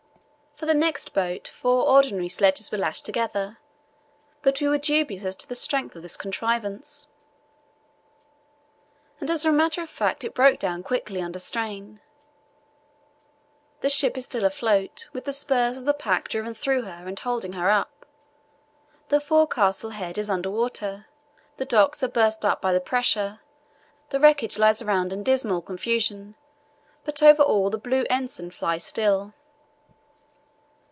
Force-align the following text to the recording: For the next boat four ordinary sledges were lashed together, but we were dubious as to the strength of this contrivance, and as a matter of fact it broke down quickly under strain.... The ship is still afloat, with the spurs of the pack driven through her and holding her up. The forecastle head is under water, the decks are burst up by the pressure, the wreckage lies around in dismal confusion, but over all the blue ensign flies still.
For 0.55 0.67
the 0.67 0.73
next 0.75 1.15
boat 1.15 1.47
four 1.47 1.87
ordinary 1.89 2.29
sledges 2.29 2.69
were 2.71 2.77
lashed 2.77 3.03
together, 3.03 3.57
but 4.43 4.61
we 4.61 4.67
were 4.67 4.77
dubious 4.77 5.25
as 5.25 5.35
to 5.37 5.49
the 5.49 5.55
strength 5.55 5.95
of 5.95 6.03
this 6.03 6.15
contrivance, 6.15 7.09
and 9.19 9.31
as 9.31 9.43
a 9.43 9.51
matter 9.51 9.81
of 9.81 9.89
fact 9.89 10.23
it 10.23 10.35
broke 10.35 10.59
down 10.59 10.83
quickly 10.83 11.19
under 11.19 11.39
strain.... 11.39 11.99
The 13.79 13.89
ship 13.89 14.15
is 14.15 14.25
still 14.25 14.45
afloat, 14.45 15.09
with 15.13 15.25
the 15.25 15.33
spurs 15.33 15.77
of 15.79 15.85
the 15.85 15.95
pack 15.95 16.27
driven 16.27 16.53
through 16.53 16.83
her 16.83 17.07
and 17.07 17.17
holding 17.17 17.53
her 17.53 17.71
up. 17.71 18.05
The 19.09 19.19
forecastle 19.19 19.89
head 19.89 20.19
is 20.19 20.29
under 20.29 20.51
water, 20.51 21.07
the 21.57 21.65
decks 21.65 22.03
are 22.03 22.07
burst 22.07 22.45
up 22.45 22.61
by 22.61 22.71
the 22.71 22.79
pressure, 22.79 23.39
the 24.11 24.19
wreckage 24.19 24.59
lies 24.59 24.79
around 24.79 25.11
in 25.11 25.23
dismal 25.23 25.63
confusion, 25.63 26.35
but 27.03 27.23
over 27.23 27.41
all 27.41 27.71
the 27.71 27.79
blue 27.79 28.05
ensign 28.11 28.51
flies 28.51 28.83
still. 28.83 29.33